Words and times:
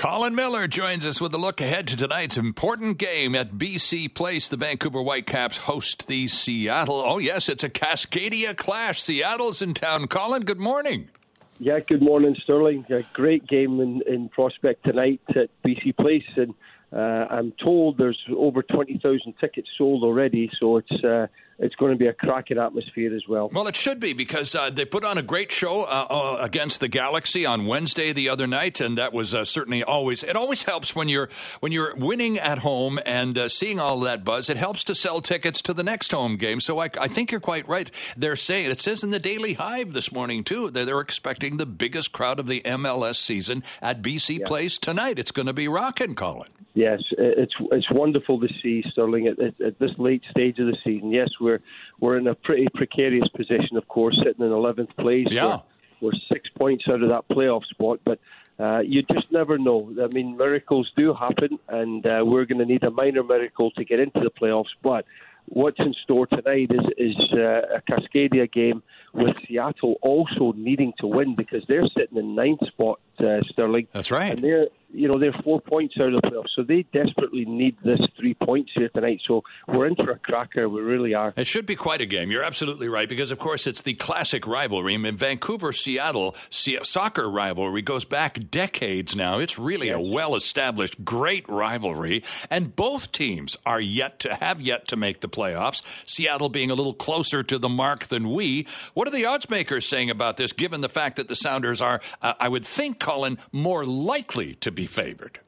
Colin 0.00 0.34
Miller 0.34 0.66
joins 0.66 1.04
us 1.04 1.20
with 1.20 1.34
a 1.34 1.36
look 1.36 1.60
ahead 1.60 1.86
to 1.88 1.94
tonight's 1.94 2.38
important 2.38 2.96
game 2.96 3.34
at 3.34 3.58
BC 3.58 4.14
Place. 4.14 4.48
The 4.48 4.56
Vancouver 4.56 5.02
Whitecaps 5.02 5.58
host 5.58 6.08
the 6.08 6.26
Seattle. 6.26 7.04
Oh, 7.06 7.18
yes, 7.18 7.50
it's 7.50 7.64
a 7.64 7.68
Cascadia 7.68 8.56
clash. 8.56 9.02
Seattle's 9.02 9.60
in 9.60 9.74
town. 9.74 10.08
Colin, 10.08 10.44
good 10.44 10.58
morning. 10.58 11.10
Yeah, 11.58 11.80
good 11.80 12.00
morning, 12.00 12.34
Sterling. 12.42 12.86
A 12.88 13.02
great 13.12 13.46
game 13.46 13.78
in, 13.78 14.00
in 14.06 14.30
Prospect 14.30 14.86
tonight 14.86 15.20
at 15.36 15.50
BC 15.62 15.94
Place, 15.98 16.24
and 16.34 16.54
uh, 16.94 17.26
I'm 17.30 17.52
told 17.62 17.98
there's 17.98 18.24
over 18.34 18.62
20,000 18.62 19.34
tickets 19.38 19.68
sold 19.76 20.02
already, 20.02 20.50
so 20.58 20.78
it's 20.78 21.04
uh, 21.04 21.26
it's 21.60 21.74
going 21.76 21.92
to 21.92 21.98
be 21.98 22.06
a 22.06 22.12
cracking 22.12 22.58
atmosphere 22.58 23.14
as 23.14 23.22
well. 23.28 23.50
Well, 23.52 23.66
it 23.66 23.76
should 23.76 24.00
be 24.00 24.12
because 24.12 24.54
uh, 24.54 24.70
they 24.70 24.84
put 24.84 25.04
on 25.04 25.18
a 25.18 25.22
great 25.22 25.52
show 25.52 25.84
uh, 25.84 26.06
uh, 26.08 26.38
against 26.40 26.80
the 26.80 26.88
Galaxy 26.88 27.44
on 27.44 27.66
Wednesday 27.66 28.12
the 28.12 28.28
other 28.28 28.46
night, 28.46 28.80
and 28.80 28.96
that 28.98 29.12
was 29.12 29.34
uh, 29.34 29.44
certainly 29.44 29.84
always. 29.84 30.22
It 30.22 30.36
always 30.36 30.62
helps 30.62 30.96
when 30.96 31.08
you're 31.08 31.28
when 31.60 31.72
you're 31.72 31.94
winning 31.96 32.38
at 32.38 32.58
home 32.58 32.98
and 33.04 33.36
uh, 33.36 33.48
seeing 33.48 33.78
all 33.78 34.00
that 34.00 34.24
buzz. 34.24 34.48
It 34.48 34.56
helps 34.56 34.84
to 34.84 34.94
sell 34.94 35.20
tickets 35.20 35.60
to 35.62 35.74
the 35.74 35.84
next 35.84 36.12
home 36.12 36.36
game. 36.36 36.60
So 36.60 36.78
I, 36.78 36.88
I, 37.00 37.08
think 37.08 37.30
you're 37.30 37.40
quite 37.40 37.68
right. 37.68 37.90
They're 38.16 38.36
saying 38.36 38.70
it 38.70 38.80
says 38.80 39.04
in 39.04 39.10
the 39.10 39.18
Daily 39.18 39.54
Hive 39.54 39.92
this 39.92 40.12
morning 40.12 40.44
too 40.44 40.70
that 40.70 40.86
they're 40.86 41.00
expecting 41.00 41.58
the 41.58 41.66
biggest 41.66 42.12
crowd 42.12 42.38
of 42.38 42.46
the 42.46 42.62
MLS 42.62 43.16
season 43.16 43.62
at 43.82 44.02
BC 44.02 44.38
yeah. 44.38 44.46
Place 44.46 44.78
tonight. 44.78 45.18
It's 45.18 45.30
going 45.30 45.46
to 45.46 45.52
be 45.52 45.68
rocking, 45.68 46.14
Colin. 46.14 46.48
Yes, 46.74 47.00
it's 47.18 47.52
it's 47.72 47.90
wonderful 47.90 48.38
to 48.40 48.48
see 48.62 48.84
Sterling 48.92 49.26
at, 49.26 49.40
at, 49.40 49.60
at 49.60 49.78
this 49.80 49.90
late 49.98 50.22
stage 50.30 50.58
of 50.60 50.66
the 50.66 50.76
season. 50.84 51.10
Yes, 51.10 51.28
we're 51.50 51.60
we're 52.00 52.18
in 52.18 52.26
a 52.26 52.34
pretty 52.34 52.68
precarious 52.74 53.28
position, 53.28 53.76
of 53.76 53.86
course, 53.88 54.16
sitting 54.24 54.44
in 54.44 54.52
eleventh 54.52 54.94
place. 54.96 55.28
Yeah. 55.30 55.46
We're, 55.46 56.10
we're, 56.12 56.18
six 56.32 56.48
points 56.56 56.84
out 56.88 57.02
of 57.02 57.08
that 57.10 57.28
playoff 57.28 57.64
spot, 57.66 58.00
but 58.04 58.18
uh, 58.58 58.80
you 58.80 59.02
just 59.02 59.30
never 59.30 59.58
know. 59.58 59.94
I 60.02 60.06
mean, 60.08 60.36
miracles 60.36 60.90
do 60.96 61.12
happen, 61.12 61.58
and 61.68 62.06
uh, 62.06 62.22
we're 62.24 62.46
going 62.46 62.58
to 62.58 62.64
need 62.64 62.84
a 62.84 62.90
minor 62.90 63.22
miracle 63.22 63.70
to 63.72 63.84
get 63.84 64.00
into 64.00 64.20
the 64.20 64.30
playoffs. 64.30 64.72
But 64.82 65.04
what's 65.46 65.78
in 65.78 65.94
store 66.04 66.26
tonight 66.26 66.70
is 66.70 66.86
is 66.96 67.16
uh, 67.32 67.78
a 67.78 67.82
Cascadia 67.88 68.50
game 68.50 68.82
with 69.12 69.36
Seattle 69.46 69.96
also 70.02 70.52
needing 70.56 70.92
to 71.00 71.06
win 71.06 71.34
because 71.36 71.64
they're 71.68 71.88
sitting 71.96 72.18
in 72.18 72.34
ninth 72.34 72.66
spot, 72.66 73.00
uh, 73.18 73.40
Sterling. 73.50 73.88
That's 73.92 74.10
right. 74.10 74.32
And 74.32 74.42
they're 74.44 74.68
you 74.92 75.08
know, 75.08 75.18
they're 75.18 75.34
four 75.44 75.60
points 75.60 75.94
out 76.00 76.12
of 76.12 76.20
the 76.20 76.28
playoffs, 76.28 76.50
so 76.54 76.62
they 76.62 76.84
desperately 76.92 77.44
need 77.44 77.76
this 77.84 78.00
three 78.18 78.34
points 78.34 78.70
here 78.74 78.88
tonight. 78.88 79.20
So 79.26 79.42
we're 79.68 79.86
in 79.86 79.96
for 79.96 80.10
a 80.10 80.18
cracker. 80.18 80.68
We 80.68 80.80
really 80.80 81.14
are. 81.14 81.32
It 81.36 81.46
should 81.46 81.66
be 81.66 81.76
quite 81.76 82.00
a 82.00 82.06
game. 82.06 82.30
You're 82.30 82.42
absolutely 82.42 82.88
right 82.88 83.08
because, 83.08 83.30
of 83.30 83.38
course, 83.38 83.66
it's 83.66 83.82
the 83.82 83.94
classic 83.94 84.46
rivalry. 84.46 84.94
I 84.94 84.96
mean, 84.98 85.16
Vancouver 85.16 85.72
Seattle 85.72 86.34
soccer 86.50 87.30
rivalry 87.30 87.82
goes 87.82 88.04
back 88.04 88.50
decades 88.50 89.14
now. 89.14 89.38
It's 89.38 89.58
really 89.58 89.88
yes. 89.88 89.96
a 89.96 90.00
well 90.00 90.34
established, 90.34 91.04
great 91.04 91.48
rivalry, 91.48 92.24
and 92.50 92.74
both 92.74 93.12
teams 93.12 93.56
are 93.64 93.80
yet 93.80 94.18
to 94.20 94.34
have 94.34 94.60
yet 94.60 94.88
to 94.88 94.96
make 94.96 95.20
the 95.20 95.28
playoffs. 95.28 95.82
Seattle 96.08 96.48
being 96.48 96.70
a 96.70 96.74
little 96.74 96.94
closer 96.94 97.42
to 97.42 97.58
the 97.58 97.68
mark 97.68 98.06
than 98.06 98.30
we. 98.30 98.66
What 98.94 99.06
are 99.06 99.12
the 99.12 99.26
odds 99.26 99.48
makers 99.48 99.86
saying 99.86 100.10
about 100.10 100.36
this, 100.36 100.52
given 100.52 100.80
the 100.80 100.88
fact 100.88 101.16
that 101.16 101.28
the 101.28 101.36
Sounders 101.36 101.80
are, 101.80 102.00
uh, 102.22 102.34
I 102.38 102.48
would 102.48 102.64
think, 102.64 102.98
Colin, 102.98 103.38
more 103.52 103.86
likely 103.86 104.54
to 104.56 104.70
be 104.70 104.79
be 104.80 104.86
favored. 104.86 105.38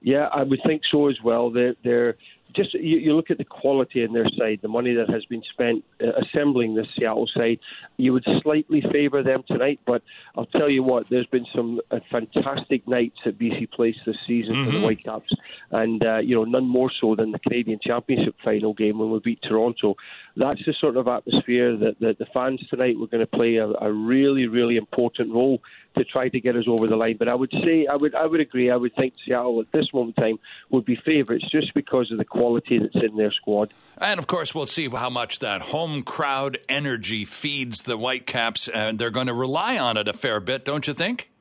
Yeah, 0.00 0.28
I 0.32 0.42
would 0.42 0.60
think 0.66 0.82
so 0.90 1.08
as 1.08 1.16
well. 1.22 1.50
They're, 1.50 1.74
they're 1.84 2.16
just 2.54 2.74
you, 2.74 2.98
you, 2.98 3.14
look 3.14 3.30
at 3.30 3.38
the 3.38 3.44
quality 3.44 4.02
in 4.02 4.12
their 4.12 4.28
side, 4.36 4.60
the 4.62 4.68
money 4.68 4.94
that 4.94 5.08
has 5.08 5.24
been 5.26 5.42
spent 5.52 5.84
uh, 6.02 6.12
assembling 6.22 6.74
this 6.74 6.86
Seattle 6.98 7.28
side. 7.34 7.58
You 7.96 8.12
would 8.12 8.24
slightly 8.42 8.82
favour 8.92 9.22
them 9.22 9.42
tonight, 9.46 9.80
but 9.86 10.02
I'll 10.36 10.46
tell 10.46 10.70
you 10.70 10.82
what, 10.82 11.08
there's 11.08 11.26
been 11.26 11.46
some 11.54 11.80
uh, 11.90 12.00
fantastic 12.10 12.86
nights 12.86 13.18
at 13.24 13.38
BC 13.38 13.70
Place 13.70 13.96
this 14.04 14.16
season 14.26 14.54
mm-hmm. 14.54 14.64
for 14.64 14.70
the 14.70 14.76
mm-hmm. 14.78 14.84
Whitecaps, 14.84 15.32
and 15.70 16.04
uh, 16.04 16.18
you 16.18 16.34
know 16.34 16.44
none 16.44 16.68
more 16.68 16.90
so 17.00 17.14
than 17.14 17.32
the 17.32 17.38
Canadian 17.38 17.78
Championship 17.82 18.34
final 18.44 18.74
game 18.74 18.98
when 18.98 19.10
we 19.10 19.18
beat 19.20 19.40
Toronto. 19.42 19.96
That's 20.36 20.64
the 20.64 20.74
sort 20.80 20.96
of 20.96 21.08
atmosphere 21.08 21.76
that, 21.76 22.00
that 22.00 22.18
the 22.18 22.26
fans 22.32 22.60
tonight 22.68 22.98
were 22.98 23.06
going 23.06 23.20
to 23.20 23.26
play 23.26 23.56
a, 23.56 23.66
a 23.68 23.92
really, 23.92 24.46
really 24.46 24.76
important 24.76 25.32
role 25.32 25.60
to 25.96 26.04
try 26.04 26.28
to 26.28 26.40
get 26.40 26.56
us 26.56 26.64
over 26.66 26.86
the 26.86 26.96
line. 26.96 27.16
But 27.18 27.28
I 27.28 27.34
would 27.34 27.52
say 27.64 27.86
I 27.86 27.96
would 27.96 28.14
I 28.14 28.26
would 28.26 28.40
agree. 28.40 28.70
I 28.70 28.76
would 28.76 28.94
think 28.94 29.14
Seattle 29.26 29.60
at 29.60 29.70
this 29.72 29.92
moment 29.92 30.16
in 30.16 30.24
time 30.24 30.38
would 30.70 30.84
be 30.84 30.96
favourites 30.96 31.44
just 31.50 31.74
because 31.74 32.10
of 32.10 32.18
the 32.18 32.24
quality 32.24 32.78
that's 32.78 33.04
in 33.04 33.16
their 33.16 33.32
squad. 33.32 33.74
And 33.98 34.18
of 34.18 34.26
course, 34.26 34.54
we'll 34.54 34.66
see 34.66 34.88
how 34.88 35.10
much 35.10 35.40
that 35.40 35.60
home 35.60 36.02
crowd 36.02 36.58
energy 36.68 37.24
feeds 37.24 37.82
the 37.82 37.96
Whitecaps, 37.96 38.68
and 38.68 38.98
they're 38.98 39.10
going 39.10 39.26
to 39.26 39.34
rely 39.34 39.78
on 39.78 39.96
it 39.96 40.08
a 40.08 40.12
fair 40.12 40.40
bit, 40.40 40.64
don't 40.64 40.86
you 40.86 40.94
think? 40.94 41.31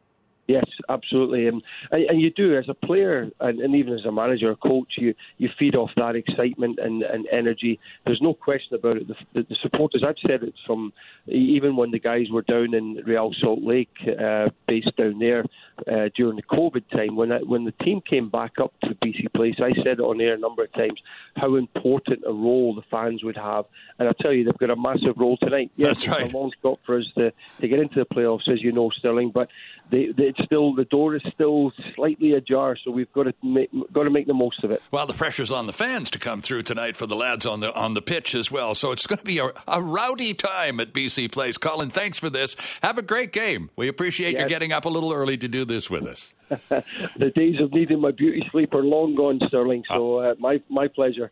Yes, 0.48 0.66
absolutely, 0.90 1.48
and 1.48 1.62
and 1.92 2.20
you 2.20 2.32
do 2.32 2.58
as 2.58 2.66
a 2.68 2.74
player, 2.74 3.30
and, 3.40 3.60
and 3.60 3.76
even 3.76 3.94
as 3.94 4.06
a 4.06 4.12
manager, 4.12 4.52
or 4.52 4.56
coach, 4.56 4.94
you 4.98 5.14
you 5.38 5.50
feed 5.58 5.76
off 5.76 5.92
that 5.96 6.16
excitement 6.16 6.80
and, 6.80 7.04
and 7.04 7.28
energy. 7.32 7.80
There's 8.06 8.22
no 8.22 8.34
question 8.34 8.76
about 8.76 8.96
it. 8.96 9.08
The, 9.08 9.16
the, 9.34 9.44
the 9.44 9.56
supporters, 9.62 10.04
I've 10.06 10.16
said 10.28 10.44
it 10.44 10.54
from 10.66 10.94
even 11.28 11.76
when 11.76 11.92
the 11.92 12.00
guys 12.00 12.26
were 12.32 12.42
down 12.42 12.74
in 12.74 13.02
Real 13.06 13.32
Salt 13.40 13.62
Lake, 13.62 13.96
uh, 14.08 14.50
based 14.72 14.96
down 14.96 15.20
there 15.20 15.44
uh, 15.92 16.10
during 16.16 16.38
the 16.38 16.44
COVID 16.44 16.90
time, 16.92 17.18
when 17.18 17.32
I, 17.34 17.40
when 17.40 17.66
the 17.66 17.74
team 17.84 18.00
came 18.00 18.30
back 18.30 18.54
up 18.58 18.74
to 18.84 18.96
BC 18.96 19.34
Place, 19.34 19.56
I 19.60 19.74
said 19.84 20.00
it 20.00 20.00
on 20.00 20.22
air 20.22 20.36
a 20.36 20.38
number 20.38 20.64
of 20.64 20.72
times 20.72 21.02
how 21.36 21.56
important 21.56 22.22
a 22.26 22.32
role 22.32 22.74
the 22.74 22.84
fans 22.90 23.22
would 23.24 23.36
have, 23.36 23.66
and 24.00 24.08
I 24.08 24.14
tell 24.22 24.32
you, 24.32 24.46
they've 24.46 24.58
got 24.58 24.70
a 24.70 24.76
massive 24.78 25.18
role 25.18 25.36
tonight. 25.38 25.72
Yes, 25.76 25.88
That's 25.88 26.08
right. 26.08 26.22
It's 26.26 26.34
a 26.34 26.38
long 26.38 26.52
shot 26.62 26.80
for 26.86 27.00
us 27.00 27.06
to 27.18 27.34
to 27.60 27.68
get 27.68 27.80
into 27.80 27.96
the 27.96 28.06
playoffs, 28.06 28.48
as 28.48 28.62
you 28.62 28.72
know, 28.72 28.90
Sterling, 28.92 29.32
but 29.32 29.50
they, 29.92 30.08
they 30.18 30.34
still 30.44 30.74
the 30.74 30.86
door 30.86 31.16
is 31.16 31.22
still 31.34 31.72
slightly 31.96 32.34
ajar, 32.34 32.78
so 32.82 32.92
we've 32.92 33.12
got 33.12 33.24
to 33.24 33.34
make, 33.44 33.70
got 33.92 34.04
to 34.04 34.10
make 34.10 34.26
the 34.26 34.34
most 34.34 34.64
of 34.64 34.72
it. 34.72 34.82
Well, 34.90 35.06
the 35.06 35.14
pressure's 35.14 35.52
on 35.52 35.68
the 35.68 35.74
fans 35.74 36.10
to 36.12 36.20
come 36.20 36.42
through 36.42 36.64
tonight 36.64 36.96
for 36.96 37.06
the 37.06 37.16
lads 37.16 37.46
on 37.46 37.60
the 37.60 37.74
on 37.74 37.94
the 37.94 38.02
pitch 38.02 38.34
as 38.34 38.50
well. 38.50 38.74
So 38.74 38.92
it's 38.92 39.06
going 39.06 39.20
to 39.20 39.26
be 39.26 39.40
a, 39.40 39.52
a 39.68 39.82
rowdy 39.82 40.34
time 40.34 40.80
at 40.80 40.94
BC 40.94 41.32
Place. 41.32 41.58
Colin, 41.58 41.90
thanks 41.90 42.18
for 42.18 42.30
this. 42.30 42.56
Have 42.82 42.98
a 42.98 43.02
great 43.02 43.34
game. 43.34 43.70
We 43.76 43.90
appreciate 43.90 44.34
yes. 44.34 44.44
you 44.44 44.50
getting 44.62 44.74
up 44.74 44.86
a 44.86 44.90
little 44.90 45.12
early 45.12 45.38
to 45.38 45.48
do 45.48 45.66
this 45.66 45.90
with 45.90 46.06
us. 46.06 46.36
the 47.18 47.32
days 47.34 47.60
of 47.60 47.74
needing 47.74 48.00
my 48.00 48.12
beauty 48.12 48.48
sleep 48.52 48.76
are 48.76 48.84
long 48.84 49.16
gone, 49.16 49.40
Sterling. 49.48 49.84
So 49.88 50.18
uh, 50.18 50.36
my 50.38 50.62
my 50.70 50.88
pleasure. 50.88 51.32